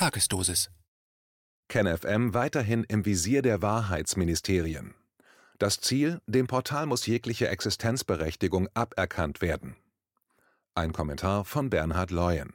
Tagesdosis. 0.00 0.70
KenFM 1.68 2.32
weiterhin 2.32 2.84
im 2.84 3.04
Visier 3.04 3.42
der 3.42 3.60
Wahrheitsministerien. 3.60 4.94
Das 5.58 5.78
Ziel, 5.78 6.22
dem 6.26 6.46
Portal 6.46 6.86
muss 6.86 7.04
jegliche 7.04 7.48
Existenzberechtigung 7.48 8.70
aberkannt 8.72 9.42
werden. 9.42 9.76
Ein 10.74 10.94
Kommentar 10.94 11.44
von 11.44 11.68
Bernhard 11.68 12.12
Leuen. 12.12 12.54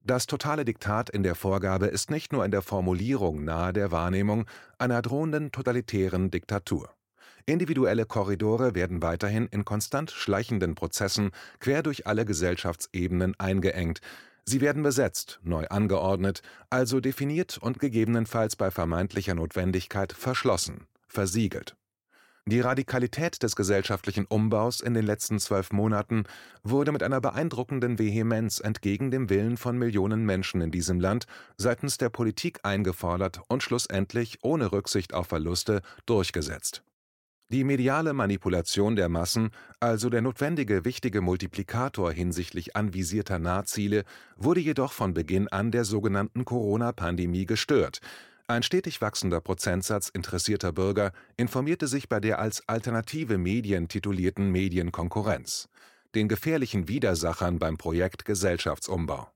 Das 0.00 0.26
totale 0.26 0.64
Diktat 0.64 1.10
in 1.10 1.24
der 1.24 1.34
Vorgabe 1.34 1.88
ist 1.88 2.10
nicht 2.10 2.32
nur 2.32 2.42
in 2.46 2.52
der 2.52 2.62
Formulierung 2.62 3.44
nahe 3.44 3.74
der 3.74 3.92
Wahrnehmung 3.92 4.46
einer 4.78 5.02
drohenden 5.02 5.52
totalitären 5.52 6.30
Diktatur. 6.30 6.88
Individuelle 7.44 8.06
Korridore 8.06 8.74
werden 8.74 9.02
weiterhin 9.02 9.46
in 9.48 9.66
konstant 9.66 10.10
schleichenden 10.10 10.74
Prozessen 10.74 11.32
quer 11.60 11.82
durch 11.82 12.06
alle 12.06 12.24
Gesellschaftsebenen 12.24 13.38
eingeengt, 13.38 14.00
Sie 14.46 14.60
werden 14.60 14.82
besetzt, 14.82 15.40
neu 15.42 15.66
angeordnet, 15.68 16.42
also 16.68 17.00
definiert 17.00 17.58
und 17.58 17.78
gegebenenfalls 17.78 18.56
bei 18.56 18.70
vermeintlicher 18.70 19.34
Notwendigkeit 19.34 20.12
verschlossen, 20.12 20.86
versiegelt. 21.08 21.76
Die 22.46 22.60
Radikalität 22.60 23.42
des 23.42 23.56
gesellschaftlichen 23.56 24.26
Umbaus 24.26 24.80
in 24.80 24.92
den 24.92 25.06
letzten 25.06 25.38
zwölf 25.38 25.72
Monaten 25.72 26.24
wurde 26.62 26.92
mit 26.92 27.02
einer 27.02 27.22
beeindruckenden 27.22 27.98
Vehemenz 27.98 28.60
entgegen 28.60 29.10
dem 29.10 29.30
Willen 29.30 29.56
von 29.56 29.78
Millionen 29.78 30.26
Menschen 30.26 30.60
in 30.60 30.70
diesem 30.70 31.00
Land 31.00 31.24
seitens 31.56 31.96
der 31.96 32.10
Politik 32.10 32.60
eingefordert 32.62 33.40
und 33.48 33.62
schlussendlich 33.62 34.40
ohne 34.42 34.72
Rücksicht 34.72 35.14
auf 35.14 35.28
Verluste 35.28 35.80
durchgesetzt 36.04 36.84
die 37.50 37.64
mediale 37.64 38.14
Manipulation 38.14 38.96
der 38.96 39.08
Massen, 39.08 39.50
also 39.78 40.08
der 40.08 40.22
notwendige 40.22 40.84
wichtige 40.84 41.20
Multiplikator 41.20 42.10
hinsichtlich 42.12 42.74
anvisierter 42.74 43.38
Nahziele, 43.38 44.04
wurde 44.36 44.60
jedoch 44.60 44.92
von 44.92 45.14
Beginn 45.14 45.48
an 45.48 45.70
der 45.70 45.84
sogenannten 45.84 46.44
Corona-Pandemie 46.44 47.46
gestört. 47.46 48.00
Ein 48.46 48.62
stetig 48.62 49.00
wachsender 49.00 49.40
Prozentsatz 49.40 50.08
interessierter 50.08 50.72
Bürger 50.72 51.12
informierte 51.36 51.86
sich 51.86 52.08
bei 52.08 52.20
der 52.20 52.38
als 52.38 52.66
alternative 52.68 53.38
Medien 53.38 53.88
titulierten 53.88 54.50
Medienkonkurrenz, 54.50 55.68
den 56.14 56.28
gefährlichen 56.28 56.88
Widersachern 56.88 57.58
beim 57.58 57.76
Projekt 57.78 58.24
Gesellschaftsumbau 58.24 59.33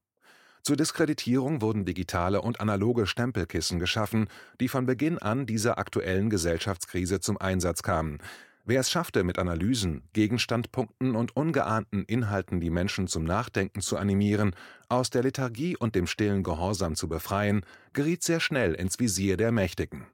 zur 0.68 0.76
Diskreditierung 0.76 1.62
wurden 1.62 1.86
digitale 1.86 2.42
und 2.42 2.60
analoge 2.60 3.06
Stempelkissen 3.06 3.78
geschaffen, 3.78 4.28
die 4.60 4.68
von 4.68 4.84
Beginn 4.84 5.16
an 5.16 5.46
dieser 5.46 5.78
aktuellen 5.78 6.28
Gesellschaftskrise 6.28 7.20
zum 7.20 7.38
Einsatz 7.38 7.82
kamen. 7.82 8.18
Wer 8.66 8.80
es 8.80 8.90
schaffte, 8.90 9.24
mit 9.24 9.38
Analysen, 9.38 10.02
Gegenstandpunkten 10.12 11.16
und 11.16 11.34
ungeahnten 11.34 12.04
Inhalten 12.04 12.60
die 12.60 12.68
Menschen 12.68 13.08
zum 13.08 13.24
Nachdenken 13.24 13.80
zu 13.80 13.96
animieren, 13.96 14.54
aus 14.90 15.08
der 15.08 15.22
Lethargie 15.22 15.74
und 15.74 15.94
dem 15.94 16.06
stillen 16.06 16.42
Gehorsam 16.42 16.96
zu 16.96 17.08
befreien, 17.08 17.64
geriet 17.94 18.22
sehr 18.22 18.38
schnell 18.38 18.74
ins 18.74 18.98
Visier 18.98 19.38
der 19.38 19.52
Mächtigen. 19.52 20.06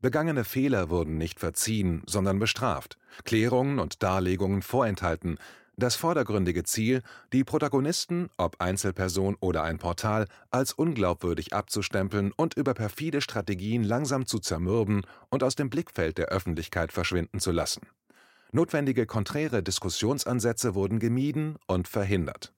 Begangene 0.00 0.44
Fehler 0.44 0.88
wurden 0.88 1.18
nicht 1.18 1.38
verziehen, 1.38 2.02
sondern 2.06 2.38
bestraft, 2.38 2.96
Klärungen 3.24 3.78
und 3.78 4.02
Darlegungen 4.02 4.62
vorenthalten, 4.62 5.36
das 5.76 5.96
vordergründige 5.96 6.64
Ziel, 6.64 7.02
die 7.32 7.44
Protagonisten, 7.44 8.28
ob 8.36 8.60
Einzelperson 8.60 9.36
oder 9.40 9.62
ein 9.62 9.78
Portal, 9.78 10.26
als 10.50 10.72
unglaubwürdig 10.72 11.52
abzustempeln 11.52 12.32
und 12.36 12.54
über 12.54 12.74
perfide 12.74 13.20
Strategien 13.20 13.84
langsam 13.84 14.26
zu 14.26 14.38
zermürben 14.38 15.02
und 15.28 15.42
aus 15.42 15.54
dem 15.54 15.70
Blickfeld 15.70 16.18
der 16.18 16.26
Öffentlichkeit 16.26 16.92
verschwinden 16.92 17.40
zu 17.40 17.52
lassen. 17.52 17.86
Notwendige 18.52 19.06
konträre 19.06 19.62
Diskussionsansätze 19.62 20.74
wurden 20.74 20.98
gemieden 20.98 21.56
und 21.66 21.88
verhindert 21.88 22.52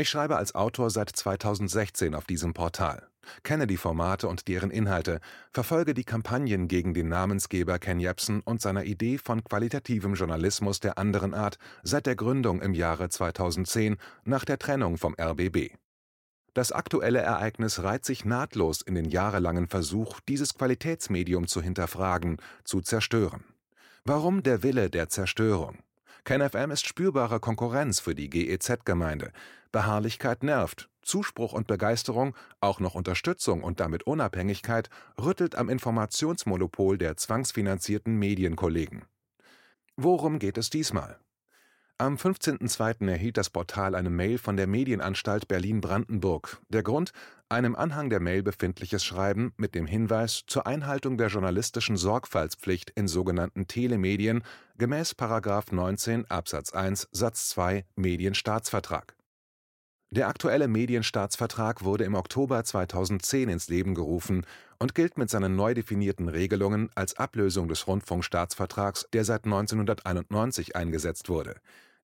ich 0.00 0.08
schreibe 0.08 0.36
als 0.36 0.54
Autor 0.54 0.90
seit 0.90 1.10
2016 1.10 2.14
auf 2.14 2.24
diesem 2.24 2.54
Portal, 2.54 3.08
kenne 3.42 3.66
die 3.66 3.76
Formate 3.76 4.28
und 4.28 4.46
deren 4.46 4.70
Inhalte, 4.70 5.20
verfolge 5.50 5.92
die 5.92 6.04
Kampagnen 6.04 6.68
gegen 6.68 6.94
den 6.94 7.08
Namensgeber 7.08 7.80
Ken 7.80 7.98
Jebsen 7.98 8.40
und 8.40 8.60
seiner 8.60 8.84
Idee 8.84 9.18
von 9.18 9.42
qualitativem 9.42 10.14
Journalismus 10.14 10.78
der 10.78 10.98
anderen 10.98 11.34
Art 11.34 11.58
seit 11.82 12.06
der 12.06 12.14
Gründung 12.14 12.62
im 12.62 12.74
Jahre 12.74 13.08
2010 13.08 13.96
nach 14.24 14.44
der 14.44 14.60
Trennung 14.60 14.98
vom 14.98 15.16
RBB. 15.20 15.74
Das 16.54 16.70
aktuelle 16.70 17.18
Ereignis 17.18 17.82
reiht 17.82 18.04
sich 18.04 18.24
nahtlos 18.24 18.82
in 18.82 18.94
den 18.94 19.04
jahrelangen 19.04 19.66
Versuch, 19.66 20.20
dieses 20.20 20.54
Qualitätsmedium 20.54 21.48
zu 21.48 21.60
hinterfragen, 21.60 22.38
zu 22.62 22.80
zerstören. 22.80 23.44
Warum 24.04 24.44
der 24.44 24.62
Wille 24.62 24.90
der 24.90 25.08
Zerstörung? 25.08 25.78
KenFM 26.28 26.70
ist 26.72 26.86
spürbare 26.86 27.40
Konkurrenz 27.40 28.00
für 28.00 28.14
die 28.14 28.28
GEZ-Gemeinde. 28.28 29.32
Beharrlichkeit 29.72 30.42
nervt. 30.42 30.90
Zuspruch 31.00 31.54
und 31.54 31.66
Begeisterung, 31.66 32.36
auch 32.60 32.80
noch 32.80 32.94
Unterstützung 32.94 33.62
und 33.62 33.80
damit 33.80 34.02
Unabhängigkeit, 34.02 34.90
rüttelt 35.18 35.54
am 35.54 35.70
Informationsmonopol 35.70 36.98
der 36.98 37.16
zwangsfinanzierten 37.16 38.18
Medienkollegen. 38.18 39.06
Worum 39.96 40.38
geht 40.38 40.58
es 40.58 40.68
diesmal? 40.68 41.18
Am 42.00 42.14
15.02. 42.14 43.10
erhielt 43.10 43.38
das 43.38 43.50
Portal 43.50 43.96
eine 43.96 44.08
Mail 44.08 44.38
von 44.38 44.56
der 44.56 44.68
Medienanstalt 44.68 45.48
Berlin-Brandenburg. 45.48 46.58
Der 46.68 46.84
Grund? 46.84 47.10
Ein 47.48 47.64
im 47.64 47.74
Anhang 47.74 48.08
der 48.08 48.20
Mail 48.20 48.44
befindliches 48.44 49.04
Schreiben 49.04 49.52
mit 49.56 49.74
dem 49.74 49.84
Hinweis 49.84 50.44
zur 50.46 50.68
Einhaltung 50.68 51.18
der 51.18 51.26
journalistischen 51.26 51.96
Sorgfaltspflicht 51.96 52.90
in 52.90 53.08
sogenannten 53.08 53.66
Telemedien 53.66 54.44
gemäß 54.76 55.16
19 55.72 56.30
Absatz 56.30 56.72
1 56.72 57.08
Satz 57.10 57.48
2 57.48 57.84
Medienstaatsvertrag. 57.96 59.16
Der 60.10 60.28
aktuelle 60.28 60.68
Medienstaatsvertrag 60.68 61.82
wurde 61.82 62.04
im 62.04 62.14
Oktober 62.14 62.62
2010 62.62 63.48
ins 63.48 63.68
Leben 63.68 63.96
gerufen 63.96 64.46
und 64.78 64.94
gilt 64.94 65.18
mit 65.18 65.30
seinen 65.30 65.56
neu 65.56 65.74
definierten 65.74 66.28
Regelungen 66.28 66.90
als 66.94 67.16
Ablösung 67.18 67.66
des 67.66 67.88
Rundfunkstaatsvertrags, 67.88 69.08
der 69.12 69.24
seit 69.24 69.46
1991 69.46 70.76
eingesetzt 70.76 71.28
wurde 71.28 71.56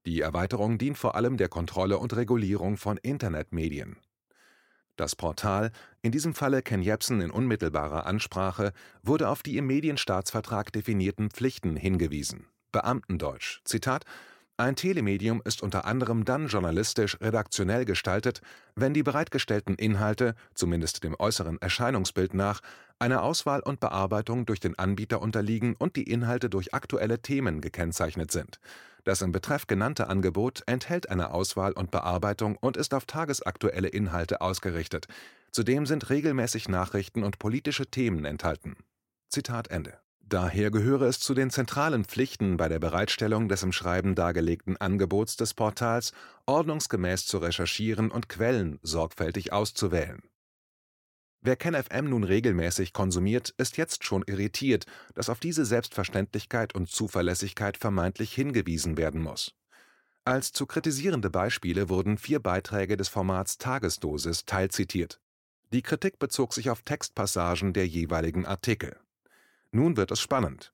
die 0.07 0.21
Erweiterung 0.21 0.79
dient 0.79 0.99
vor 0.99 1.15
allem 1.15 1.37
der 1.37 1.49
Kontrolle 1.49 1.99
und 1.99 2.15
Regulierung 2.15 2.77
von 2.77 2.97
Internetmedien. 2.99 3.97
Das 4.97 5.17
Portal, 5.17 5.73
in 6.03 6.13
diesem 6.13 6.35
Falle 6.35 6.63
Ken 6.63 6.83
Jebsen 6.83 7.21
in 7.21 7.31
unmittelbarer 7.31 8.07
Ansprache, 8.07 8.73
wurde 9.03 9.29
auf 9.29 9.43
die 9.43 9.57
im 9.57 9.67
Medienstaatsvertrag 9.67 10.73
definierten 10.73 11.31
Pflichten 11.31 11.75
hingewiesen. 11.75 12.47
Beamtendeutsch: 12.71 13.61
Zitat 13.65 14.05
ein 14.57 14.77
Telemedium 14.77 15.43
ist 15.45 15.65
unter 15.65 15.85
anderem 15.85 16.25
dann 16.25 16.47
journalistisch 16.47 17.21
redaktionell 17.21 17.85
gestaltet, 17.85 18.41
wenn 18.77 18.95
die 18.95 19.03
bereitgestellten 19.03 19.75
Inhalte, 19.75 20.37
zumindest 20.55 21.03
dem 21.03 21.17
äußeren 21.19 21.61
Erscheinungsbild 21.61 22.35
nach, 22.35 22.61
einer 23.01 23.25
Auswahl 23.25 23.63
und 23.63 23.81
Bearbeitung 23.81 24.47
durch 24.47 24.61
den 24.61 24.79
Anbieter 24.79 25.21
unterliegen 25.21 25.75
und 25.77 25.97
die 25.97 26.05
Inhalte 26.05 26.51
durch 26.51 26.73
aktuelle 26.73 27.21
Themen 27.21 27.63
gekennzeichnet 27.63 28.31
sind. 28.31 28.61
Das 29.05 29.21
im 29.21 29.33
Betreff 29.33 29.67
genannte 29.67 30.09
Angebot 30.09 30.63
enthält 30.67 31.11
eine 31.11 31.33
Auswahl 31.33 31.73
und 31.73 31.91
Bearbeitung 31.91 32.57
und 32.57 32.77
ist 32.77 32.95
auf 32.95 33.05
tagesaktuelle 33.05 33.89
Inhalte 33.89 34.41
ausgerichtet. 34.41 35.07
Zudem 35.53 35.87
sind 35.87 36.11
regelmäßig 36.11 36.69
Nachrichten 36.69 37.23
und 37.23 37.39
politische 37.39 37.87
Themen 37.87 38.25
enthalten. 38.25 38.77
Zitat 39.29 39.69
Ende 39.69 39.99
Daher 40.27 40.71
gehöre 40.71 41.03
es 41.03 41.21
zu 41.21 41.35
den 41.35 41.51
zentralen 41.51 42.07
Pflichten 42.07 42.57
bei 42.57 42.69
der 42.69 42.79
Bereitstellung 42.79 43.49
des 43.49 43.63
im 43.63 43.73
Schreiben 43.73 44.15
dargelegten 44.15 44.79
Angebots 44.79 45.37
des 45.37 45.53
Portals, 45.53 46.13
ordnungsgemäß 46.47 47.27
zu 47.27 47.39
recherchieren 47.39 48.11
und 48.11 48.31
Quellen 48.31 48.79
sorgfältig 48.83 49.53
auszuwählen. 49.53 50.23
Wer 51.45 51.55
KenFM 51.55 52.09
nun 52.09 52.25
regelmäßig 52.25 52.93
konsumiert, 52.93 53.55
ist 53.59 53.77
jetzt 53.77 54.05
schon 54.05 54.25
irritiert, 54.27 54.87
dass 55.15 55.29
auf 55.29 55.39
diese 55.39 55.65
Selbstverständlichkeit 55.65 56.75
und 56.75 56.91
Zuverlässigkeit 56.91 57.77
vermeintlich 57.77 58.35
hingewiesen 58.35 58.97
werden 58.97 59.23
muss. 59.23 59.55
Als 60.25 60.51
zu 60.53 60.67
kritisierende 60.67 61.31
Beispiele 61.31 61.89
wurden 61.89 62.19
vier 62.19 62.41
Beiträge 62.41 62.97
des 62.97 63.09
Formats 63.09 63.59
Tagesdosis 63.59 64.47
teilzitiert. 64.47 65.21
Die 65.73 65.83
Kritik 65.83 66.19
bezog 66.19 66.53
sich 66.53 66.71
auf 66.71 66.83
Textpassagen 66.83 67.73
der 67.73 67.87
jeweiligen 67.87 68.45
Artikel 68.45 68.97
nun 69.75 69.97
wird 69.97 70.13
es 70.13 70.21
spannend. 70.21 70.73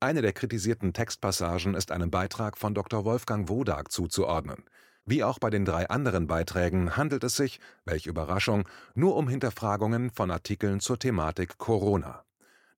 Eine 0.00 0.22
der 0.22 0.32
kritisierten 0.32 0.94
Textpassagen 0.94 1.74
ist 1.74 1.92
einem 1.92 2.10
Beitrag 2.10 2.56
von 2.56 2.72
Dr. 2.72 3.04
Wolfgang 3.04 3.50
Wodak 3.50 3.92
zuzuordnen. 3.92 4.64
Wie 5.08 5.22
auch 5.22 5.38
bei 5.38 5.50
den 5.50 5.64
drei 5.64 5.88
anderen 5.88 6.26
Beiträgen 6.26 6.96
handelt 6.96 7.22
es 7.22 7.36
sich, 7.36 7.60
welch 7.84 8.06
Überraschung, 8.06 8.68
nur 8.96 9.14
um 9.14 9.28
Hinterfragungen 9.28 10.10
von 10.10 10.32
Artikeln 10.32 10.80
zur 10.80 10.98
Thematik 10.98 11.58
Corona. 11.58 12.24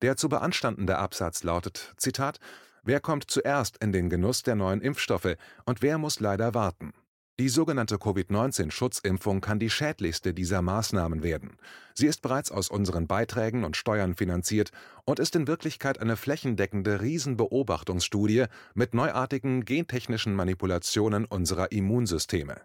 Der 0.02 0.18
zu 0.18 0.28
beanstandende 0.28 0.98
Absatz 0.98 1.42
lautet, 1.42 1.94
Zitat, 1.96 2.38
Wer 2.82 3.00
kommt 3.00 3.30
zuerst 3.30 3.78
in 3.78 3.92
den 3.92 4.10
Genuss 4.10 4.42
der 4.42 4.56
neuen 4.56 4.82
Impfstoffe 4.82 5.36
und 5.64 5.80
wer 5.80 5.96
muss 5.96 6.20
leider 6.20 6.52
warten? 6.52 6.92
Die 7.40 7.48
sogenannte 7.48 7.98
Covid-19-Schutzimpfung 7.98 9.40
kann 9.40 9.60
die 9.60 9.70
schädlichste 9.70 10.34
dieser 10.34 10.60
Maßnahmen 10.60 11.22
werden. 11.22 11.56
Sie 11.94 12.08
ist 12.08 12.20
bereits 12.20 12.50
aus 12.50 12.68
unseren 12.68 13.06
Beiträgen 13.06 13.62
und 13.62 13.76
Steuern 13.76 14.16
finanziert 14.16 14.72
und 15.04 15.20
ist 15.20 15.36
in 15.36 15.46
Wirklichkeit 15.46 16.00
eine 16.00 16.16
flächendeckende 16.16 17.00
Riesenbeobachtungsstudie 17.00 18.46
mit 18.74 18.92
neuartigen 18.92 19.64
gentechnischen 19.64 20.34
Manipulationen 20.34 21.26
unserer 21.26 21.70
Immunsysteme. 21.70 22.60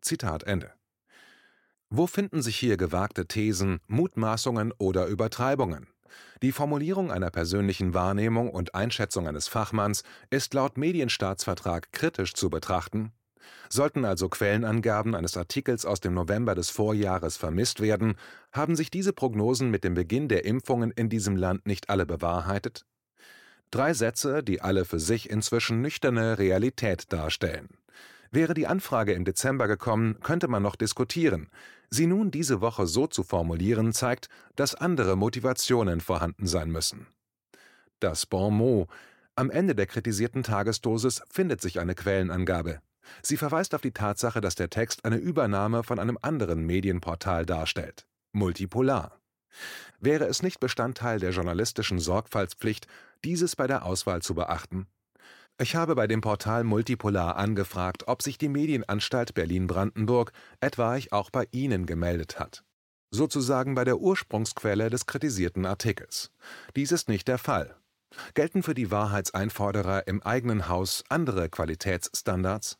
Zitat 0.00 0.42
Ende. 0.44 0.72
Wo 1.90 2.06
finden 2.06 2.40
sich 2.40 2.56
hier 2.56 2.78
gewagte 2.78 3.26
Thesen, 3.26 3.80
Mutmaßungen 3.88 4.72
oder 4.78 5.06
Übertreibungen? 5.06 5.86
Die 6.40 6.52
Formulierung 6.52 7.12
einer 7.12 7.30
persönlichen 7.30 7.92
Wahrnehmung 7.92 8.48
und 8.48 8.74
Einschätzung 8.74 9.28
eines 9.28 9.48
Fachmanns 9.48 10.02
ist 10.30 10.54
laut 10.54 10.78
Medienstaatsvertrag 10.78 11.92
kritisch 11.92 12.32
zu 12.32 12.48
betrachten. 12.48 13.12
Sollten 13.68 14.04
also 14.04 14.28
Quellenangaben 14.28 15.14
eines 15.14 15.36
Artikels 15.36 15.84
aus 15.84 16.00
dem 16.00 16.14
November 16.14 16.54
des 16.54 16.70
Vorjahres 16.70 17.36
vermisst 17.36 17.80
werden, 17.80 18.16
haben 18.52 18.76
sich 18.76 18.90
diese 18.90 19.12
Prognosen 19.12 19.70
mit 19.70 19.84
dem 19.84 19.94
Beginn 19.94 20.28
der 20.28 20.44
Impfungen 20.44 20.90
in 20.90 21.08
diesem 21.08 21.36
Land 21.36 21.66
nicht 21.66 21.90
alle 21.90 22.06
bewahrheitet? 22.06 22.86
Drei 23.70 23.92
Sätze, 23.92 24.42
die 24.42 24.62
alle 24.62 24.84
für 24.84 24.98
sich 24.98 25.28
inzwischen 25.28 25.82
nüchterne 25.82 26.38
Realität 26.38 27.12
darstellen. 27.12 27.68
Wäre 28.30 28.54
die 28.54 28.66
Anfrage 28.66 29.12
im 29.12 29.24
Dezember 29.24 29.68
gekommen, 29.68 30.20
könnte 30.22 30.48
man 30.48 30.62
noch 30.62 30.76
diskutieren. 30.76 31.48
Sie 31.90 32.06
nun 32.06 32.30
diese 32.30 32.60
Woche 32.60 32.86
so 32.86 33.06
zu 33.06 33.22
formulieren, 33.22 33.92
zeigt, 33.92 34.28
dass 34.56 34.74
andere 34.74 35.16
Motivationen 35.16 36.00
vorhanden 36.00 36.46
sein 36.46 36.70
müssen. 36.70 37.06
Das 38.00 38.26
Bon 38.26 38.54
mot. 38.54 38.88
Am 39.34 39.50
Ende 39.50 39.74
der 39.74 39.86
kritisierten 39.86 40.42
Tagesdosis 40.42 41.22
findet 41.30 41.60
sich 41.60 41.78
eine 41.78 41.94
Quellenangabe. 41.94 42.80
Sie 43.22 43.36
verweist 43.36 43.74
auf 43.74 43.80
die 43.80 43.92
Tatsache, 43.92 44.40
dass 44.40 44.54
der 44.54 44.70
Text 44.70 45.04
eine 45.04 45.16
Übernahme 45.16 45.82
von 45.82 45.98
einem 45.98 46.18
anderen 46.20 46.64
Medienportal 46.64 47.46
darstellt. 47.46 48.06
Multipolar. 48.32 49.20
Wäre 50.00 50.26
es 50.26 50.42
nicht 50.42 50.60
Bestandteil 50.60 51.18
der 51.18 51.30
journalistischen 51.30 51.98
Sorgfaltspflicht, 51.98 52.86
dieses 53.24 53.56
bei 53.56 53.66
der 53.66 53.84
Auswahl 53.84 54.22
zu 54.22 54.34
beachten? 54.34 54.86
Ich 55.60 55.74
habe 55.74 55.96
bei 55.96 56.06
dem 56.06 56.20
Portal 56.20 56.62
Multipolar 56.62 57.36
angefragt, 57.36 58.06
ob 58.06 58.22
sich 58.22 58.38
die 58.38 58.48
Medienanstalt 58.48 59.34
Berlin-Brandenburg 59.34 60.32
etwaig 60.60 61.12
auch 61.12 61.30
bei 61.30 61.48
Ihnen 61.50 61.84
gemeldet 61.84 62.38
hat. 62.38 62.62
Sozusagen 63.10 63.74
bei 63.74 63.84
der 63.84 63.98
Ursprungsquelle 63.98 64.88
des 64.88 65.06
kritisierten 65.06 65.66
Artikels. 65.66 66.30
Dies 66.76 66.92
ist 66.92 67.08
nicht 67.08 67.26
der 67.26 67.38
Fall. 67.38 67.74
Gelten 68.34 68.62
für 68.62 68.74
die 68.74 68.90
Wahrheitseinforderer 68.90 70.06
im 70.06 70.22
eigenen 70.22 70.68
Haus 70.68 71.02
andere 71.08 71.48
Qualitätsstandards? 71.48 72.78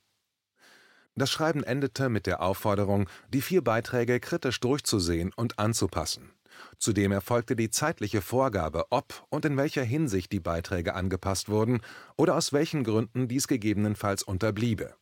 Das 1.19 1.33
Schreiben 1.33 1.65
endete 1.65 2.09
mit 2.09 2.27
der 2.27 2.41
Aufforderung, 2.43 3.09
die 3.35 3.43
vier 3.43 3.65
Beiträge 3.65 4.21
kritisch 4.21 4.61
durchzusehen 4.61 5.33
und 5.35 5.59
anzupassen. 5.59 6.31
Zudem 6.79 7.11
erfolgte 7.11 7.57
die 7.57 7.71
zeitliche 7.71 8.23
Vorgabe, 8.23 8.85
ob 8.91 9.27
und 9.29 9.45
in 9.45 9.57
welcher 9.57 9.83
Hinsicht 9.83 10.31
die 10.31 10.39
Beiträge 10.39 10.95
angepasst 10.95 11.49
wurden 11.49 11.81
oder 12.17 12.37
aus 12.37 12.53
welchen 12.53 12.85
Gründen 12.85 13.27
dies 13.27 13.49
gegebenenfalls 13.49 14.23
unterbliebe. 14.23 14.95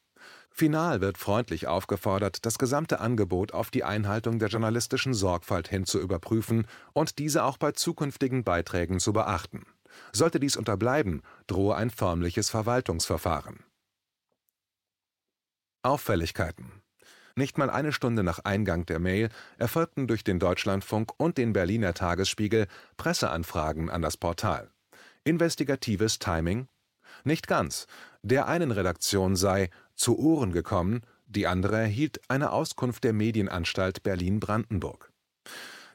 Final 0.49 1.03
wird 1.03 1.19
freundlich 1.19 1.67
aufgefordert, 1.67 2.47
das 2.47 2.57
gesamte 2.57 2.99
Angebot 3.01 3.53
auf 3.53 3.71
die 3.71 3.85
Einhaltung 3.85 4.39
der 4.39 4.49
journalistischen 4.49 5.13
Sorgfalt 5.13 5.69
hin 5.69 5.85
zu 5.85 6.01
überprüfen 6.01 6.67
und 6.95 7.19
diese 7.19 7.45
auch 7.45 7.59
bei 7.59 7.73
zukünftigen 7.73 8.43
Beiträgen 8.43 9.01
zu 9.01 9.13
beachten. 9.13 9.67
Sollte 10.13 10.41
dies 10.41 10.57
unterbleiben, 10.57 11.21
drohe 11.47 11.77
ein 11.77 11.91
förmliches 11.91 12.49
Verwaltungsverfahren. 12.49 13.65
Auffälligkeiten 15.87 16.83
nicht 17.39 17.59
mal 17.59 17.69
eine 17.69 17.93
Stunde 17.93 18.23
nach 18.23 18.41
Eingang 18.41 18.87
der 18.87 18.99
Mail 18.99 19.29
erfolgten 19.59 20.07
durch 20.07 20.25
den 20.25 20.39
Deutschlandfunk 20.39 21.13
und 21.19 21.37
den 21.37 21.53
Berliner 21.53 21.93
Tagesspiegel 21.93 22.67
Presseanfragen 22.97 23.91
an 23.91 24.01
das 24.01 24.17
Portal. 24.17 24.71
Investigatives 25.23 26.19
Timing? 26.19 26.67
Nicht 27.25 27.47
ganz. 27.47 27.87
Der 28.23 28.49
einen 28.49 28.71
Redaktion 28.71 29.37
sei 29.37 29.69
zu 29.95 30.19
Ohren 30.19 30.53
gekommen, 30.53 31.03
die 31.27 31.47
andere 31.47 31.79
erhielt 31.79 32.21
eine 32.29 32.53
Auskunft 32.53 33.05
der 33.05 33.13
Medienanstalt 33.13 34.03
Berlin-Brandenburg. 34.03 35.13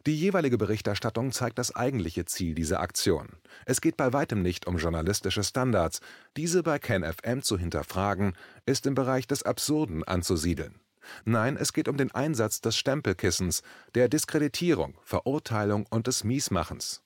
Die 0.08 0.18
jeweilige 0.18 0.58
Berichterstattung 0.58 1.32
zeigt 1.32 1.60
das 1.60 1.76
eigentliche 1.76 2.26
Ziel 2.26 2.56
dieser 2.56 2.80
Aktion. 2.80 3.30
Es 3.66 3.82
geht 3.82 3.98
bei 3.98 4.14
weitem 4.14 4.42
nicht 4.42 4.66
um 4.66 4.78
journalistische 4.78 5.44
Standards. 5.44 6.02
Diese 6.38 6.64
bei 6.64 6.80
KenFM 6.80 7.44
zu 7.44 7.58
hinterfragen, 7.58 8.34
ist 8.66 8.88
im 8.88 8.96
Bereich 8.96 9.28
des 9.28 9.44
Absurden 9.44 10.04
anzusiedeln. 10.04 10.80
Nein, 11.24 11.56
es 11.56 11.74
geht 11.74 11.88
um 11.88 11.98
den 11.98 12.12
Einsatz 12.12 12.62
des 12.62 12.78
Stempelkissens, 12.78 13.62
der 13.94 14.10
Diskreditierung, 14.10 14.98
Verurteilung 15.04 15.86
und 15.90 16.08
des 16.08 16.24
Miesmachens. 16.24 17.04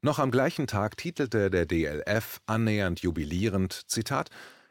Noch 0.00 0.18
am 0.18 0.30
gleichen 0.30 0.66
Tag 0.66 0.96
titelte 0.96 1.50
der 1.50 1.66
DLF 1.66 2.40
annähernd 2.46 3.00
jubilierend 3.00 3.82
Zitat 3.88 4.30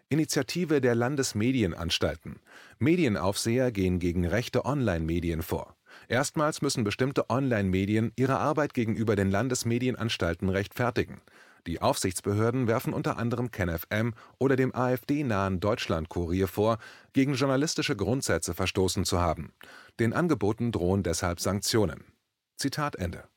Initiative 0.09 0.79
der 0.79 0.95
Landesmedienanstalten. 0.95 2.39
Medienaufseher 2.79 3.71
gehen 3.71 3.99
gegen 3.99 4.25
rechte 4.25 4.65
Online-Medien 4.65 5.41
vor. 5.43 5.76
Erstmals 6.07 6.61
müssen 6.61 6.83
bestimmte 6.83 7.29
Online-Medien 7.29 8.11
ihre 8.15 8.37
Arbeit 8.37 8.73
gegenüber 8.73 9.15
den 9.15 9.31
Landesmedienanstalten 9.31 10.49
rechtfertigen. 10.49 11.21
Die 11.67 11.81
Aufsichtsbehörden 11.81 12.67
werfen 12.67 12.93
unter 12.93 13.17
anderem 13.17 13.51
KenFM 13.51 14.13
oder 14.39 14.55
dem 14.55 14.73
AfD-nahen 14.73 15.59
Deutschlandkurier 15.59 16.47
vor, 16.47 16.77
gegen 17.11 17.33
journalistische 17.33 17.97
Grundsätze 17.97 18.53
verstoßen 18.53 19.03
zu 19.03 19.19
haben. 19.19 19.51
Den 19.99 20.13
Angeboten 20.13 20.71
drohen 20.71 21.03
deshalb 21.03 21.41
Sanktionen. 21.41 22.05
Zitat 22.55 22.95
Ende. 22.95 23.27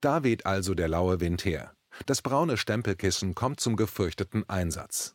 Da 0.00 0.24
weht 0.24 0.44
also 0.44 0.74
der 0.74 0.88
laue 0.88 1.20
Wind 1.20 1.44
her. 1.44 1.72
Das 2.06 2.20
braune 2.20 2.56
Stempelkissen 2.56 3.36
kommt 3.36 3.60
zum 3.60 3.76
gefürchteten 3.76 4.48
Einsatz. 4.48 5.14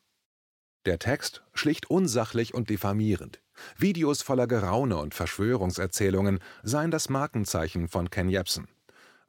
Der 0.85 1.00
Text 1.00 1.44
schlicht 1.53 1.89
unsachlich 1.89 2.53
und 2.53 2.69
diffamierend. 2.69 3.41
Videos 3.77 4.21
voller 4.21 4.48
Geraune 4.48 4.98
und 4.98 5.13
Verschwörungserzählungen 5.13 6.39
seien 6.63 6.92
das 6.92 7.09
Markenzeichen 7.09 7.88
von 7.88 8.09
Ken 8.09 8.30
Jebsen. 8.30 8.68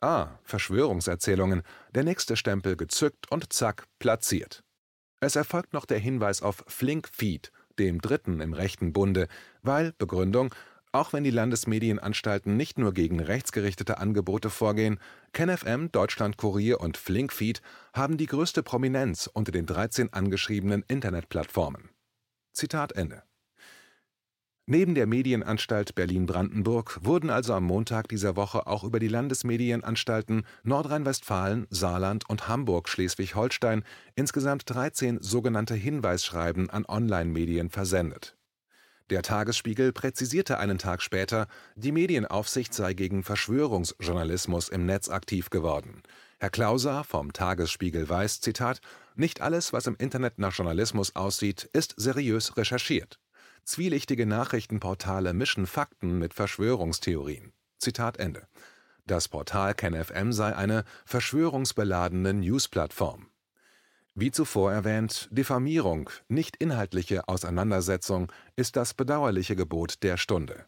Ah, 0.01 0.39
Verschwörungserzählungen, 0.45 1.63
der 1.95 2.05
nächste 2.05 2.37
Stempel 2.37 2.77
gezückt 2.77 3.31
und 3.31 3.53
zack, 3.53 3.87
platziert. 3.99 4.63
Es 5.21 5.35
erfolgt 5.35 5.73
noch 5.73 5.85
der 5.85 5.99
Hinweis 5.99 6.43
auf 6.43 6.65
Flinkfeed, 6.69 7.51
dem 7.79 8.01
dritten 8.01 8.41
im 8.41 8.53
rechten 8.53 8.93
Bunde, 8.93 9.27
weil, 9.63 9.93
Begründung, 9.99 10.55
auch 10.93 11.13
wenn 11.13 11.25
die 11.25 11.31
Landesmedienanstalten 11.31 12.57
nicht 12.57 12.79
nur 12.79 12.95
gegen 12.95 13.21
rechtsgerichtete 13.21 13.99
Angebote 13.99 14.51
vorgehen, 14.51 15.01
KenFM, 15.33 15.91
Deutschlandkurier 15.93 16.81
und 16.81 16.97
Flinkfeed 16.97 17.61
haben 17.93 18.17
die 18.17 18.27
größte 18.27 18.63
Prominenz 18.63 19.29
unter 19.33 19.53
den 19.53 19.67
13 19.67 20.13
angeschriebenen 20.13 20.85
Internetplattformen. 20.89 21.91
Zitat 22.53 22.93
Ende. 22.93 23.23
Neben 24.71 24.95
der 24.95 25.07
Medienanstalt 25.07 25.95
Berlin-Brandenburg 25.95 26.99
wurden 27.03 27.31
also 27.31 27.55
am 27.55 27.65
Montag 27.65 28.07
dieser 28.09 28.37
Woche 28.37 28.67
auch 28.67 28.85
über 28.85 28.99
die 28.99 29.09
Landesmedienanstalten 29.09 30.45
Nordrhein-Westfalen, 30.63 31.67
Saarland 31.71 32.29
und 32.29 32.49
Hamburg-Schleswig-Holstein 32.49 33.83
insgesamt 34.15 34.65
13 34.67 35.23
sogenannte 35.23 35.75
Hinweisschreiben 35.75 36.69
an 36.69 36.85
Online-Medien 36.85 37.71
versendet. 37.71 38.37
Der 39.09 39.23
Tagesspiegel 39.23 39.95
präzisierte 39.95 40.59
einen 40.59 40.77
Tag 40.77 41.01
später, 41.01 41.49
die 41.75 41.93
Medienaufsicht 41.93 42.75
sei 42.75 42.93
gegen 42.93 43.23
Verschwörungsjournalismus 43.23 44.69
im 44.69 44.85
Netz 44.85 45.09
aktiv 45.09 45.49
geworden. 45.49 46.03
Herr 46.41 46.51
Klauser 46.51 47.05
vom 47.05 47.33
Tagesspiegel 47.33 48.07
weiß, 48.07 48.43
Zitat, 48.43 48.83
nicht 49.17 49.41
alles, 49.41 49.73
was 49.73 49.87
im 49.87 49.97
Internet 49.97 50.39
nach 50.39 50.53
Journalismus 50.53 51.17
aussieht, 51.17 51.71
ist 51.73 51.95
seriös 51.97 52.59
recherchiert. 52.59 53.19
Zwielichtige 53.65 54.27
Nachrichtenportale 54.27 55.35
mischen 55.35 55.67
Fakten 55.67 56.19
mit 56.19 56.35
Verschwörungstheorien. 56.35 57.53
Zitat 57.79 58.19
Ende. 58.19 58.47
Das 59.07 59.29
Portal 59.29 59.75
KenFM 59.75 60.33
sei 60.33 60.55
eine 60.55 60.85
verschwörungsbeladene 61.07 62.35
Newsplattform. 62.35 63.29
Wie 64.15 64.31
zuvor 64.31 64.73
erwähnt, 64.73 65.29
Diffamierung, 65.31 66.11
nicht 66.29 66.57
inhaltliche 66.57 67.29
Auseinandersetzung, 67.29 68.33
ist 68.57 68.77
das 68.77 68.93
bedauerliche 68.93 69.55
Gebot 69.55 70.03
der 70.03 70.17
Stunde. 70.17 70.67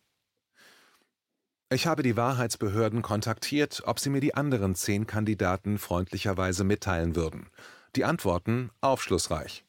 Ich 1.68 1.87
habe 1.87 2.02
die 2.02 2.16
Wahrheitsbehörden 2.16 3.02
kontaktiert, 3.02 3.82
ob 3.87 4.00
sie 4.00 4.11
mir 4.11 4.20
die 4.20 4.35
anderen 4.35 4.75
zehn 4.75 5.06
Kandidaten 5.06 5.78
freundlicherweise 5.78 6.64
mitteilen 6.64 7.14
würden. 7.14 7.49
Die 7.97 8.04
Antworten 8.04 8.70
aufschlussreich. 8.80 9.64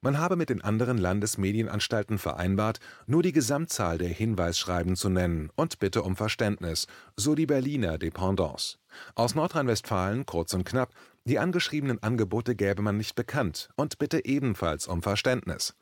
Man 0.00 0.18
habe 0.18 0.36
mit 0.36 0.48
den 0.48 0.62
anderen 0.62 0.98
Landesmedienanstalten 0.98 2.18
vereinbart, 2.18 2.78
nur 3.06 3.22
die 3.22 3.32
Gesamtzahl 3.32 3.98
der 3.98 4.08
Hinweisschreiben 4.08 4.94
zu 4.94 5.08
nennen 5.08 5.50
und 5.56 5.78
bitte 5.80 6.02
um 6.02 6.14
Verständnis, 6.14 6.86
so 7.16 7.34
die 7.34 7.46
Berliner 7.46 7.98
Dependance. 7.98 8.78
Aus 9.14 9.34
Nordrhein-Westfalen, 9.34 10.24
kurz 10.24 10.54
und 10.54 10.64
knapp, 10.64 10.92
die 11.24 11.38
angeschriebenen 11.38 12.02
Angebote 12.02 12.54
gäbe 12.54 12.80
man 12.80 12.96
nicht 12.96 13.16
bekannt 13.16 13.70
und 13.76 13.98
bitte 13.98 14.24
ebenfalls 14.24 14.86
um 14.86 15.02
Verständnis. 15.02 15.74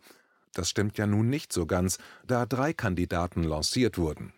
Das 0.54 0.70
stimmt 0.70 0.96
ja 0.96 1.06
nun 1.06 1.28
nicht 1.28 1.52
so 1.52 1.66
ganz, 1.66 1.98
da 2.26 2.46
drei 2.46 2.72
Kandidaten 2.72 3.44
lanciert 3.44 3.98
wurden. 3.98 4.32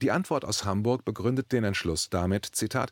Die 0.00 0.10
Antwort 0.10 0.44
aus 0.44 0.64
Hamburg 0.64 1.04
begründet 1.04 1.52
den 1.52 1.64
Entschluss 1.64 2.08
damit, 2.08 2.46
Zitat, 2.46 2.90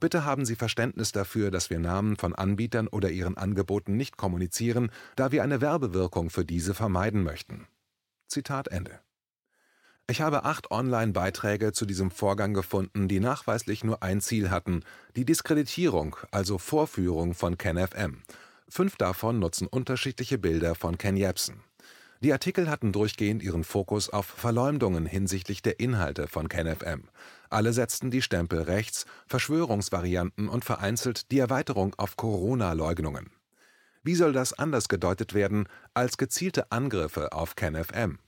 Bitte 0.00 0.24
haben 0.24 0.44
Sie 0.44 0.56
Verständnis 0.56 1.12
dafür, 1.12 1.50
dass 1.50 1.70
wir 1.70 1.78
Namen 1.78 2.16
von 2.16 2.34
Anbietern 2.34 2.88
oder 2.88 3.10
ihren 3.10 3.36
Angeboten 3.36 3.96
nicht 3.96 4.16
kommunizieren, 4.16 4.90
da 5.16 5.32
wir 5.32 5.42
eine 5.42 5.60
Werbewirkung 5.60 6.30
für 6.30 6.44
diese 6.44 6.74
vermeiden 6.74 7.22
möchten. 7.22 7.66
Zitat 8.28 8.68
Ende. 8.68 9.00
Ich 10.06 10.20
habe 10.20 10.44
acht 10.44 10.70
Online-Beiträge 10.70 11.72
zu 11.72 11.86
diesem 11.86 12.10
Vorgang 12.10 12.52
gefunden, 12.52 13.08
die 13.08 13.20
nachweislich 13.20 13.84
nur 13.84 14.02
ein 14.02 14.20
Ziel 14.20 14.50
hatten: 14.50 14.82
die 15.16 15.24
Diskreditierung, 15.24 16.16
also 16.30 16.58
Vorführung 16.58 17.32
von 17.32 17.56
KenFM. 17.56 18.22
Fünf 18.68 18.96
davon 18.96 19.38
nutzen 19.38 19.66
unterschiedliche 19.66 20.36
Bilder 20.36 20.74
von 20.74 20.98
Ken 20.98 21.16
Jebsen. 21.16 21.62
Die 22.20 22.32
Artikel 22.32 22.70
hatten 22.70 22.92
durchgehend 22.92 23.42
ihren 23.42 23.64
Fokus 23.64 24.08
auf 24.08 24.26
Verleumdungen 24.26 25.04
hinsichtlich 25.04 25.62
der 25.62 25.78
Inhalte 25.78 26.26
von 26.26 26.48
KenFM. 26.48 27.04
Alle 27.54 27.72
setzten 27.72 28.10
die 28.10 28.20
Stempel 28.20 28.62
rechts, 28.62 29.06
Verschwörungsvarianten 29.28 30.48
und 30.48 30.64
vereinzelt 30.64 31.30
die 31.30 31.38
Erweiterung 31.38 31.94
auf 31.94 32.16
Corona-Leugnungen. 32.16 33.30
Wie 34.02 34.16
soll 34.16 34.32
das 34.32 34.54
anders 34.54 34.88
gedeutet 34.88 35.34
werden 35.34 35.68
als 35.94 36.16
gezielte 36.16 36.72
Angriffe 36.72 37.32
auf 37.32 37.54
KenFM? 37.54 38.18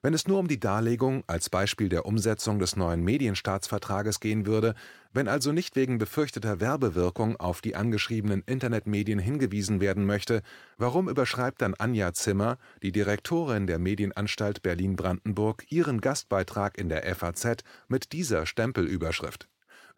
Wenn 0.00 0.14
es 0.14 0.28
nur 0.28 0.38
um 0.38 0.46
die 0.46 0.60
Darlegung 0.60 1.24
als 1.26 1.50
Beispiel 1.50 1.88
der 1.88 2.06
Umsetzung 2.06 2.58
des 2.60 2.76
neuen 2.76 3.02
Medienstaatsvertrages 3.02 4.20
gehen 4.20 4.46
würde, 4.46 4.74
wenn 5.12 5.26
also 5.26 5.50
nicht 5.50 5.74
wegen 5.74 5.98
befürchteter 5.98 6.60
Werbewirkung 6.60 7.36
auf 7.36 7.60
die 7.60 7.74
angeschriebenen 7.74 8.42
Internetmedien 8.46 9.18
hingewiesen 9.18 9.80
werden 9.80 10.06
möchte, 10.06 10.42
warum 10.76 11.08
überschreibt 11.08 11.62
dann 11.62 11.74
Anja 11.74 12.12
Zimmer, 12.12 12.58
die 12.82 12.92
Direktorin 12.92 13.66
der 13.66 13.80
Medienanstalt 13.80 14.62
Berlin-Brandenburg, 14.62 15.64
ihren 15.70 16.00
Gastbeitrag 16.00 16.78
in 16.78 16.88
der 16.88 17.02
FAZ 17.16 17.64
mit 17.88 18.12
dieser 18.12 18.46
Stempelüberschrift? 18.46 19.48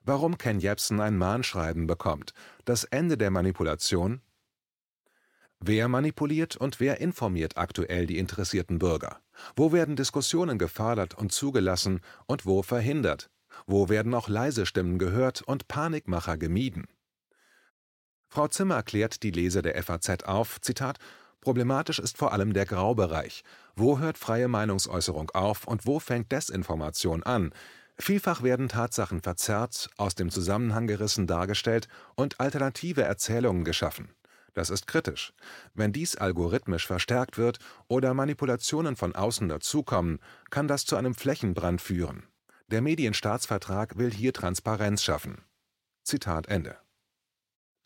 Warum 0.03 0.39
Ken 0.39 0.61
Jebsen 0.61 0.99
ein 1.01 1.19
Mahnschreiben 1.19 1.87
bekommt, 1.87 2.33
das 2.65 2.85
Ende 2.85 3.19
der 3.19 3.31
Manipulation? 3.31 4.23
Wer 5.63 5.89
manipuliert 5.89 6.57
und 6.57 6.81
wer 6.81 7.01
informiert 7.01 7.59
aktuell 7.59 8.07
die 8.07 8.19
interessierten 8.19 8.79
Bürger? 8.79 9.21
Wo 9.57 9.73
werden 9.73 9.95
Diskussionen 9.95 10.59
gefördert 10.59 11.15
und 11.15 11.33
zugelassen 11.33 12.01
und 12.27 12.47
wo 12.47 12.63
verhindert? 12.63 13.29
Wo 13.67 13.91
werden 13.91 14.15
auch 14.15 14.29
leise 14.29 14.65
Stimmen 14.65 14.99
gehört 14.99 15.43
und 15.43 15.69
Panikmacher 15.69 16.39
gemieden? 16.39 16.87
Frau 18.29 18.49
Zimmer 18.49 18.83
klärt 18.83 19.23
die 19.23 19.33
Leser 19.33 19.61
der 19.61 19.83
FAZ 19.83 20.25
auf, 20.25 20.61
Zitat, 20.63 20.99
Problematisch 21.41 21.99
ist 21.99 22.19
vor 22.19 22.33
allem 22.33 22.53
der 22.53 22.67
Graubereich. 22.67 23.45
Wo 23.75 23.99
hört 23.99 24.19
freie 24.19 24.49
Meinungsäußerung 24.49 25.31
auf 25.31 25.67
und 25.67 25.87
wo 25.87 25.99
fängt 25.99 26.33
Desinformation 26.33 27.23
an? 27.23 27.53
Vielfach 27.99 28.43
werden 28.43 28.69
Tatsachen 28.69 29.21
verzerrt, 29.23 29.91
aus 29.97 30.15
dem 30.15 30.31
Zusammenhang 30.31 30.87
gerissen 30.87 31.27
dargestellt 31.27 31.89
und 32.15 32.41
alternative 32.41 33.03
Erzählungen 33.03 33.65
geschaffen. 33.65 34.11
Das 34.55 34.71
ist 34.71 34.87
kritisch. 34.87 35.33
Wenn 35.75 35.93
dies 35.93 36.17
algorithmisch 36.17 36.87
verstärkt 36.87 37.39
wird 37.39 37.59
oder 37.89 38.15
Manipulationen 38.15 38.97
von 38.97 39.15
außen 39.15 39.49
dazukommen, 39.49 40.19
kann 40.51 40.69
das 40.69 40.85
zu 40.85 40.97
einem 40.97 41.15
Flächenbrand 41.15 41.81
führen. 41.81 42.25
Der 42.69 42.83
Medienstaatsvertrag 42.83 43.99
will 43.99 44.13
hier 44.13 44.33
Transparenz 44.33 45.03
schaffen. 45.03 45.43
Zitat 46.05 46.49
Ende. 46.49 46.77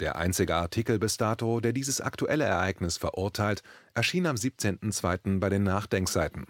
Der 0.01 0.17
einzige 0.17 0.57
Artikel 0.57 0.99
bis 0.99 1.17
dato, 1.17 1.61
der 1.61 1.73
dieses 1.73 2.01
aktuelle 2.01 2.45
Ereignis 2.45 2.97
verurteilt, 2.97 3.63
erschien 3.95 4.27
am 4.27 4.37
17.02. 4.37 5.39
bei 5.39 5.49
den 5.49 5.63
Nachdenkseiten. 5.63 6.47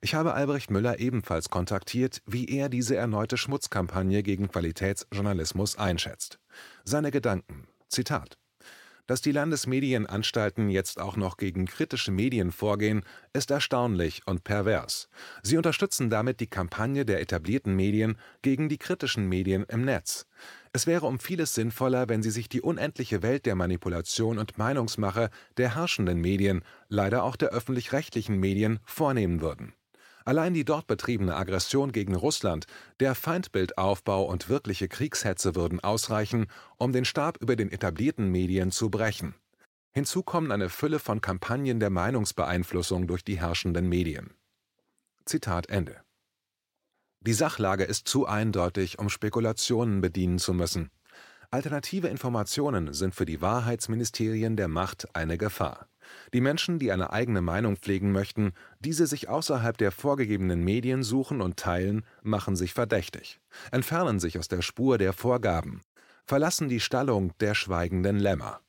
Ich 0.00 0.14
habe 0.14 0.34
Albrecht 0.34 0.70
Müller 0.70 0.98
ebenfalls 0.98 1.48
kontaktiert, 1.48 2.22
wie 2.26 2.46
er 2.46 2.68
diese 2.68 2.96
erneute 2.96 3.36
Schmutzkampagne 3.36 4.22
gegen 4.22 4.48
Qualitätsjournalismus 4.48 5.76
einschätzt. 5.76 6.38
Seine 6.84 7.10
Gedanken: 7.10 7.66
Zitat 7.88 8.38
dass 9.08 9.22
die 9.22 9.32
Landesmedienanstalten 9.32 10.68
jetzt 10.68 11.00
auch 11.00 11.16
noch 11.16 11.36
gegen 11.38 11.66
kritische 11.66 12.12
Medien 12.12 12.52
vorgehen, 12.52 13.02
ist 13.32 13.50
erstaunlich 13.50 14.22
und 14.26 14.44
pervers. 14.44 15.08
Sie 15.42 15.56
unterstützen 15.56 16.10
damit 16.10 16.38
die 16.38 16.46
Kampagne 16.46 17.04
der 17.04 17.20
etablierten 17.20 17.74
Medien 17.74 18.16
gegen 18.42 18.68
die 18.68 18.78
kritischen 18.78 19.28
Medien 19.28 19.64
im 19.68 19.84
Netz. 19.84 20.26
Es 20.72 20.86
wäre 20.86 21.06
um 21.06 21.18
vieles 21.18 21.54
sinnvoller, 21.54 22.08
wenn 22.08 22.22
sie 22.22 22.30
sich 22.30 22.48
die 22.48 22.60
unendliche 22.60 23.22
Welt 23.22 23.46
der 23.46 23.56
Manipulation 23.56 24.38
und 24.38 24.58
Meinungsmache 24.58 25.30
der 25.56 25.74
herrschenden 25.74 26.20
Medien, 26.20 26.62
leider 26.88 27.24
auch 27.24 27.36
der 27.36 27.48
öffentlich-rechtlichen 27.48 28.38
Medien, 28.38 28.78
vornehmen 28.84 29.40
würden 29.40 29.72
Allein 30.28 30.52
die 30.52 30.66
dort 30.66 30.86
betriebene 30.86 31.34
Aggression 31.36 31.90
gegen 31.90 32.14
Russland, 32.14 32.66
der 33.00 33.14
Feindbildaufbau 33.14 34.24
und 34.24 34.50
wirkliche 34.50 34.86
Kriegshetze 34.86 35.54
würden 35.54 35.80
ausreichen, 35.80 36.48
um 36.76 36.92
den 36.92 37.06
Stab 37.06 37.38
über 37.40 37.56
den 37.56 37.72
etablierten 37.72 38.30
Medien 38.30 38.70
zu 38.70 38.90
brechen. 38.90 39.34
Hinzu 39.94 40.22
kommen 40.22 40.52
eine 40.52 40.68
Fülle 40.68 40.98
von 40.98 41.22
Kampagnen 41.22 41.80
der 41.80 41.88
Meinungsbeeinflussung 41.88 43.06
durch 43.06 43.24
die 43.24 43.40
herrschenden 43.40 43.88
Medien. 43.88 44.34
Zitat 45.24 45.70
Ende. 45.70 45.96
Die 47.20 47.32
Sachlage 47.32 47.84
ist 47.84 48.06
zu 48.06 48.26
eindeutig, 48.26 48.98
um 48.98 49.08
Spekulationen 49.08 50.02
bedienen 50.02 50.38
zu 50.38 50.52
müssen. 50.52 50.90
Alternative 51.50 52.08
Informationen 52.08 52.92
sind 52.92 53.14
für 53.14 53.24
die 53.24 53.40
Wahrheitsministerien 53.40 54.56
der 54.58 54.68
Macht 54.68 55.08
eine 55.16 55.38
Gefahr. 55.38 55.88
Die 56.34 56.40
Menschen, 56.40 56.78
die 56.78 56.92
eine 56.92 57.12
eigene 57.12 57.40
Meinung 57.40 57.76
pflegen 57.76 58.12
möchten, 58.12 58.52
diese 58.80 59.06
sich 59.06 59.28
außerhalb 59.28 59.76
der 59.78 59.92
vorgegebenen 59.92 60.62
Medien 60.62 61.02
suchen 61.02 61.40
und 61.40 61.56
teilen, 61.56 62.04
machen 62.22 62.56
sich 62.56 62.74
verdächtig, 62.74 63.40
entfernen 63.70 64.20
sich 64.20 64.38
aus 64.38 64.48
der 64.48 64.62
Spur 64.62 64.98
der 64.98 65.12
Vorgaben, 65.12 65.80
verlassen 66.26 66.68
die 66.68 66.80
Stallung 66.80 67.32
der 67.40 67.54
schweigenden 67.54 68.18
Lämmer. 68.18 68.60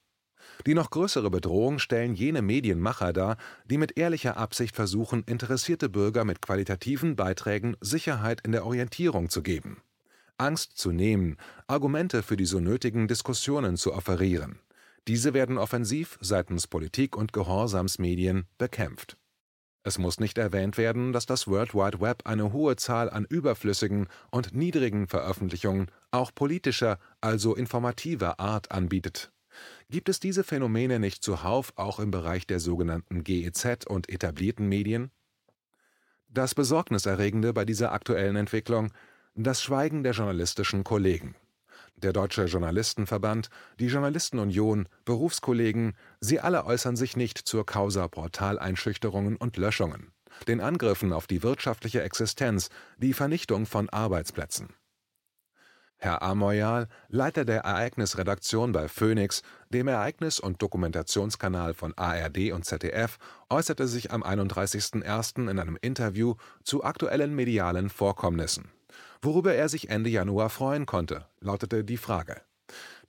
Die 0.65 0.73
noch 0.73 0.89
größere 0.89 1.29
Bedrohung 1.29 1.79
stellen 1.79 2.13
jene 2.13 2.41
Medienmacher 2.41 3.13
dar, 3.13 3.37
die 3.65 3.77
mit 3.77 3.97
ehrlicher 3.97 4.37
Absicht 4.37 4.75
versuchen, 4.75 5.23
interessierte 5.23 5.89
Bürger 5.89 6.25
mit 6.25 6.41
qualitativen 6.41 7.15
Beiträgen 7.15 7.77
Sicherheit 7.79 8.41
in 8.41 8.51
der 8.51 8.65
Orientierung 8.65 9.29
zu 9.29 9.41
geben, 9.41 9.81
Angst 10.37 10.77
zu 10.77 10.91
nehmen, 10.91 11.37
Argumente 11.67 12.23
für 12.23 12.35
die 12.35 12.45
so 12.45 12.59
nötigen 12.59 13.07
Diskussionen 13.07 13.77
zu 13.77 13.93
offerieren. 13.93 14.59
Diese 15.07 15.33
werden 15.33 15.57
offensiv 15.57 16.17
seitens 16.21 16.67
Politik 16.67 17.15
und 17.15 17.33
Gehorsamsmedien 17.33 18.45
bekämpft. 18.57 19.17
Es 19.83 19.97
muss 19.97 20.19
nicht 20.19 20.37
erwähnt 20.37 20.77
werden, 20.77 21.13
dass 21.13 21.25
das 21.25 21.47
World 21.47 21.73
Wide 21.73 22.01
Web 22.01 22.23
eine 22.25 22.51
hohe 22.51 22.75
Zahl 22.75 23.09
an 23.09 23.25
überflüssigen 23.25 24.07
und 24.29 24.53
niedrigen 24.53 25.07
Veröffentlichungen 25.07 25.89
auch 26.11 26.31
politischer, 26.35 26.99
also 27.21 27.55
informativer 27.55 28.39
Art 28.39 28.71
anbietet. 28.71 29.31
Gibt 29.89 30.09
es 30.09 30.19
diese 30.19 30.43
Phänomene 30.43 30.99
nicht 30.99 31.23
zuhauf 31.23 31.73
auch 31.75 31.99
im 31.99 32.11
Bereich 32.11 32.45
der 32.45 32.59
sogenannten 32.59 33.23
GEZ 33.23 33.85
und 33.87 34.09
etablierten 34.09 34.67
Medien? 34.67 35.11
Das 36.27 36.53
Besorgniserregende 36.53 37.53
bei 37.53 37.65
dieser 37.65 37.91
aktuellen 37.91 38.35
Entwicklung 38.35 38.91
das 39.33 39.63
Schweigen 39.63 40.03
der 40.03 40.11
journalistischen 40.11 40.83
Kollegen 40.83 41.35
der 42.03 42.13
Deutsche 42.13 42.45
Journalistenverband, 42.45 43.49
die 43.79 43.87
Journalistenunion, 43.87 44.87
Berufskollegen, 45.05 45.93
sie 46.19 46.39
alle 46.39 46.65
äußern 46.65 46.95
sich 46.95 47.15
nicht 47.15 47.37
zur 47.37 47.65
Causa 47.65 48.07
Portaleinschüchterungen 48.07 49.35
und 49.35 49.57
Löschungen, 49.57 50.11
den 50.47 50.61
Angriffen 50.61 51.13
auf 51.13 51.27
die 51.27 51.43
wirtschaftliche 51.43 52.01
Existenz, 52.01 52.69
die 52.97 53.13
Vernichtung 53.13 53.65
von 53.65 53.89
Arbeitsplätzen. 53.89 54.69
Herr 56.01 56.21
Amoyal, 56.21 56.87
Leiter 57.09 57.43
der 57.43 57.61
Ereignisredaktion 57.61 58.71
bei 58.71 58.87
Phoenix, 58.87 59.41
dem 59.69 59.89
Ereignis- 59.89 60.39
und 60.39 60.61
Dokumentationskanal 60.61 61.73
von 61.73 61.93
ARD 61.97 62.53
und 62.53 62.63
ZDF, 62.63 63.17
äußerte 63.49 63.85
sich 63.85 64.11
am 64.11 64.23
31.01. 64.23 65.49
in 65.49 65.59
einem 65.59 65.77
Interview 65.81 66.35
zu 66.63 66.85
aktuellen 66.85 67.35
medialen 67.35 67.89
Vorkommnissen 67.89 68.71
Worüber 69.21 69.53
er 69.53 69.67
sich 69.67 69.89
Ende 69.89 70.09
Januar 70.09 70.49
freuen 70.49 70.85
konnte, 70.85 71.27
lautete 71.41 71.83
die 71.83 71.97
Frage. 71.97 72.41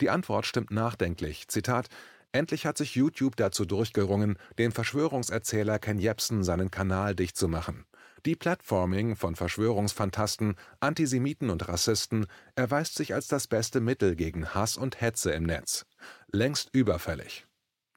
Die 0.00 0.11
Antwort 0.11 0.47
stimmt 0.47 0.71
nachdenklich. 0.71 1.49
Zitat: 1.49 1.88
Endlich 2.33 2.67
hat 2.67 2.79
sich 2.79 2.95
YouTube 2.95 3.37
dazu 3.37 3.64
durchgerungen, 3.64 4.37
dem 4.59 4.73
Verschwörungserzähler 4.73 5.79
Ken 5.79 5.99
Jebsen 5.99 6.43
seinen 6.43 6.71
Kanal 6.71 7.14
dicht 7.14 7.37
zu 7.37 7.49
machen. 7.49 7.85
Deplatforming 8.26 9.17
von 9.17 9.35
Verschwörungsfantasten, 9.35 10.57
Antisemiten 10.81 11.49
und 11.49 11.67
Rassisten 11.69 12.26
erweist 12.55 12.95
sich 12.95 13.14
als 13.14 13.29
das 13.29 13.47
beste 13.47 13.81
Mittel 13.81 14.14
gegen 14.14 14.55
Hass 14.55 14.76
und 14.76 15.00
Hetze 15.00 15.33
im 15.33 15.45
Netz. 15.45 15.87
Längst 16.31 16.71
überfällig. 16.73 17.47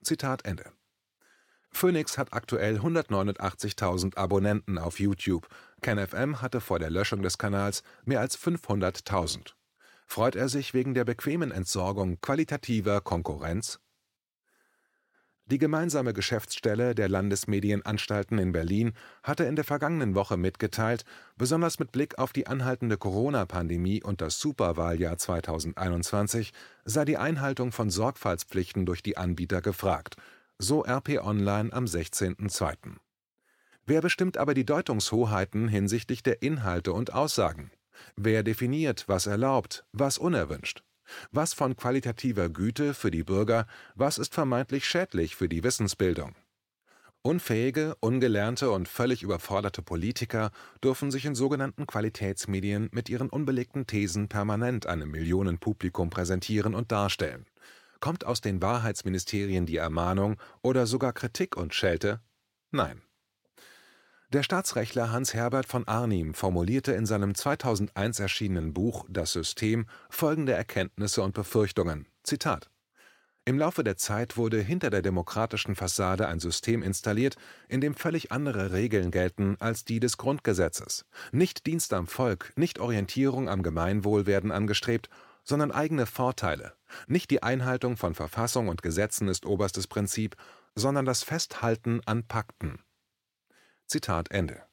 Zitat 0.01 0.46
Ende. 0.46 0.72
Phoenix 1.74 2.18
hat 2.18 2.34
aktuell 2.34 2.77
189.000 2.77 4.15
Abonnenten 4.15 4.77
auf 4.77 5.00
YouTube. 5.00 5.48
KenFM 5.82 6.42
hatte 6.42 6.62
vor 6.62 6.80
der 6.80 6.89
Löschung 6.89 7.22
des 7.22 7.38
Kanals 7.38 7.84
mehr 8.06 8.20
als 8.20 8.38
500.000. 8.39 9.53
Freut 10.06 10.36
er 10.36 10.50
sich 10.50 10.74
wegen 10.74 10.94
der 10.94 11.06
bequemen 11.06 11.51
Entsorgung 11.51 12.22
qualitativer 12.22 13.01
Konkurrenz? 13.01 13.80
Die 15.48 15.58
gemeinsame 15.58 16.13
Geschäftsstelle 16.13 16.96
der 16.96 17.10
Landesmedienanstalten 17.10 18.38
in 18.38 18.53
Berlin 18.53 18.94
hatte 19.24 19.44
in 19.44 19.58
der 19.58 19.65
vergangenen 19.65 20.15
Woche 20.15 20.38
mitgeteilt, 20.38 21.03
besonders 21.36 21.80
mit 21.80 21.92
Blick 21.92 22.18
auf 22.18 22.32
die 22.32 22.48
anhaltende 22.48 22.98
Corona-Pandemie 22.98 24.01
und 24.01 24.22
das 24.22 24.39
Superwahljahr 24.39 25.18
2021 25.18 26.53
sei 26.86 27.03
die 27.03 27.18
Einhaltung 27.18 27.74
von 27.74 27.89
Sorgfaltspflichten 27.89 28.86
durch 28.86 29.03
die 29.03 29.18
Anbieter 29.18 29.62
gefragt, 29.62 30.15
so 30.60 30.83
RP 30.86 31.19
Online 31.24 31.72
am 31.74 31.86
16.02. 31.86 32.95
Wer 33.86 34.01
bestimmt 34.01 34.38
aber 34.38 34.53
die 34.53 34.65
Deutungshoheiten 34.65 35.67
hinsichtlich 35.67 36.24
der 36.24 36.41
Inhalte 36.41 36.93
und 36.93 37.13
Aussagen? 37.13 37.72
Wer 38.15 38.43
definiert, 38.43 39.05
was 39.07 39.27
erlaubt, 39.27 39.86
was 39.91 40.17
unerwünscht? 40.17 40.83
Was 41.31 41.53
von 41.53 41.75
qualitativer 41.75 42.50
Güte 42.50 42.93
für 42.93 43.12
die 43.12 43.24
Bürger, 43.24 43.67
was 43.95 44.17
ist 44.17 44.33
vermeintlich 44.33 44.86
schädlich 44.86 45.36
für 45.36 45.50
die 45.50 45.63
Wissensbildung? 45.63 46.36
Unfähige, 47.25 47.95
ungelernte 48.01 48.69
und 48.72 48.89
völlig 48.89 49.24
überforderte 49.24 49.81
Politiker 49.81 50.51
dürfen 50.83 51.10
sich 51.10 51.25
in 51.25 51.36
sogenannten 51.36 51.88
Qualitätsmedien 51.88 52.89
mit 52.91 53.07
ihren 53.07 53.29
unbelegten 53.29 53.88
Thesen 53.88 54.27
permanent 54.27 54.88
einem 54.88 55.10
Millionenpublikum 55.10 56.10
präsentieren 56.10 56.75
und 56.75 56.91
darstellen. 56.91 57.45
Kommt 58.03 58.25
aus 58.25 58.41
den 58.41 58.62
Wahrheitsministerien 58.62 59.65
die 59.65 59.77
Ermahnung 59.77 60.36
oder 60.62 60.88
sogar 60.88 61.13
Kritik 61.13 61.55
und 61.55 61.74
Schelte? 61.74 62.19
Nein. 62.69 63.01
Der 64.27 64.43
Staatsrechtler 64.43 65.13
Hans-Herbert 65.13 65.65
von 65.65 65.88
Arnim 65.88 66.33
formulierte 66.33 66.91
in 66.91 67.05
seinem 67.05 67.33
2001 67.33 68.19
erschienenen 68.19 68.74
Buch 68.74 69.05
Das 69.07 69.31
System 69.31 69.86
folgende 70.10 70.51
Erkenntnisse 70.51 71.22
und 71.22 71.33
Befürchtungen: 71.33 72.05
Zitat 72.24 72.69
im 73.45 73.60
Laufe 73.60 73.83
der 73.83 73.98
Zeit 73.98 74.38
wurde 74.38 74.62
hinter 74.62 74.89
der 74.89 75.01
demokratischen 75.01 75.75
Fassade 75.75 76.29
ein 76.29 76.39
System 76.39 76.81
installiert, 76.81 77.36
in 77.67 77.81
dem 77.81 77.93
völlig 77.93 78.31
andere 78.31 78.72
Regeln 78.72 79.12
gelten 79.12 79.57
als 79.60 79.83
die 79.83 80.00
des 80.00 80.17
Grundgesetzes. 80.17 81.05
Nicht 81.33 81.65
Dienst 81.65 81.91
am 81.91 82.07
Volk, 82.07 82.53
nicht 82.55 82.79
Orientierung 82.79 83.50
am 83.50 83.62
Gemeinwohl 83.62 84.25
werden 84.25 84.51
angestrebt, 84.51 85.10
sondern 85.43 85.71
eigene 85.71 86.05
Vorteile. 86.05 86.73
Nicht 87.07 87.31
die 87.31 87.43
Einhaltung 87.43 87.97
von 87.97 88.15
Verfassung 88.15 88.67
und 88.67 88.81
Gesetzen 88.81 89.27
ist 89.27 89.45
oberstes 89.45 89.88
Prinzip, 89.88 90.35
sondern 90.75 91.05
das 91.05 91.23
Festhalten 91.23 92.01
an 92.05 92.23
Pakten. 92.27 92.79
Zitat 93.85 94.31
Ende 94.31 94.63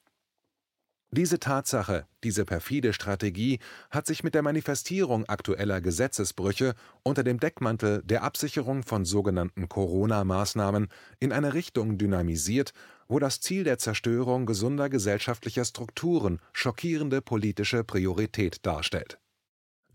diese 1.13 1.41
Tatsache, 1.41 2.07
diese 2.23 2.45
perfide 2.45 2.93
Strategie 2.93 3.59
hat 3.91 4.07
sich 4.07 4.23
mit 4.23 4.33
der 4.37 4.43
Manifestierung 4.43 5.29
aktueller 5.29 5.81
Gesetzesbrüche 5.81 6.77
unter 7.03 7.25
dem 7.25 7.41
Deckmantel 7.41 8.01
der 8.05 8.23
Absicherung 8.23 8.85
von 8.85 9.05
sogenannten 9.05 9.69
Corona-Maßnahmen 9.69 10.87
in 11.19 11.33
eine 11.33 11.53
Richtung 11.53 11.99
dynamisiert, 11.99 12.75
wo 13.09 13.19
das 13.19 13.41
Ziel 13.41 13.65
der 13.65 13.79
Zerstörung 13.79 14.47
gesunder 14.47 14.89
gesellschaftlicher 14.89 15.65
Strukturen 15.65 16.39
schockierende 16.53 17.21
politische 17.21 17.83
Priorität 17.83 18.65
darstellt. 18.65 19.19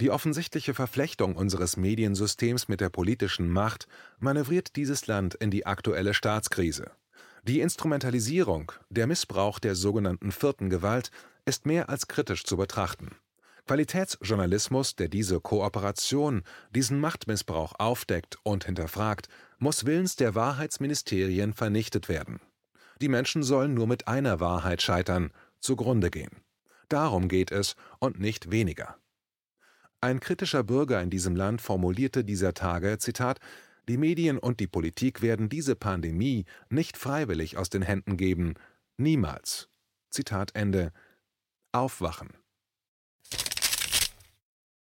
Die 0.01 0.11
offensichtliche 0.11 0.73
Verflechtung 0.73 1.35
unseres 1.35 1.77
Mediensystems 1.77 2.67
mit 2.67 2.81
der 2.81 2.89
politischen 2.89 3.49
Macht 3.49 3.87
manövriert 4.19 4.75
dieses 4.75 5.07
Land 5.07 5.35
in 5.35 5.51
die 5.51 5.65
aktuelle 5.65 6.13
Staatskrise 6.13 6.91
die 7.47 7.59
Instrumentalisierung, 7.59 8.71
der 8.89 9.05
Missbrauch 9.05 9.59
der 9.59 9.75
sogenannten 9.75 10.31
vierten 10.31 10.71
Gewalt 10.71 11.11
ist 11.45 11.67
mehr 11.67 11.89
als 11.89 12.07
kritisch 12.07 12.43
zu 12.43 12.57
betrachten. 12.57 13.15
Qualitätsjournalismus, 13.67 14.95
der 14.95 15.09
diese 15.09 15.39
Kooperation, 15.39 16.41
diesen 16.71 16.99
Machtmissbrauch 16.99 17.73
aufdeckt 17.77 18.39
und 18.41 18.65
hinterfragt, 18.65 19.29
muss 19.59 19.85
willens 19.85 20.15
der 20.15 20.33
Wahrheitsministerien 20.33 21.53
vernichtet 21.53 22.09
werden. 22.09 22.39
Die 22.99 23.09
Menschen 23.09 23.43
sollen 23.43 23.75
nur 23.75 23.85
mit 23.85 24.07
einer 24.07 24.39
Wahrheit 24.39 24.81
scheitern, 24.81 25.31
zugrunde 25.59 26.09
gehen. 26.09 26.41
Darum 26.89 27.27
geht 27.27 27.51
es 27.51 27.75
und 27.99 28.19
nicht 28.19 28.49
weniger. 28.49 28.97
Ein 30.01 30.19
kritischer 30.19 30.63
Bürger 30.63 31.01
in 31.01 31.09
diesem 31.09 31.35
Land 31.35 31.61
formulierte 31.61 32.23
dieser 32.23 32.53
Tage, 32.53 32.97
Zitat, 32.97 33.39
die 33.87 33.97
Medien 33.97 34.37
und 34.37 34.59
die 34.59 34.67
Politik 34.67 35.21
werden 35.21 35.49
diese 35.49 35.75
Pandemie 35.75 36.45
nicht 36.69 36.97
freiwillig 36.97 37.57
aus 37.57 37.69
den 37.69 37.81
Händen 37.81 38.17
geben. 38.17 38.55
Niemals. 38.97 39.69
Zitat 40.09 40.55
Ende. 40.55 40.91
Aufwachen. 41.71 42.29